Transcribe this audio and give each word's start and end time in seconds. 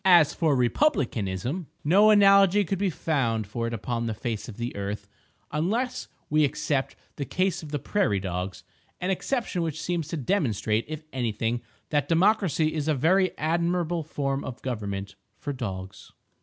As 0.03 0.33
for 0.33 0.55
Republicanism, 0.55 1.67
no 1.83 2.09
analogy 2.09 2.63
could 2.63 2.79
be 2.79 2.89
found 2.89 3.45
for 3.45 3.67
it 3.67 3.73
upon 3.75 4.07
the 4.07 4.15
face 4.15 4.49
of 4.49 4.57
the 4.57 4.75
earth—unless 4.75 6.07
we 6.27 6.43
except 6.43 6.95
the 7.17 7.23
case 7.23 7.61
of 7.61 7.69
the 7.71 7.77
"prairie 7.77 8.19
dogs," 8.19 8.63
an 8.99 9.11
exception 9.11 9.61
which 9.61 9.79
seems 9.79 10.07
to 10.07 10.17
demonstrate, 10.17 10.85
if 10.87 11.03
anything, 11.13 11.61
that 11.91 12.09
democracy 12.09 12.73
is 12.73 12.87
a 12.87 12.95
very 12.95 13.37
admirable 13.37 14.01
form 14.01 14.43
of 14.43 14.59
government—for 14.63 15.53
dogs. 15.53 16.11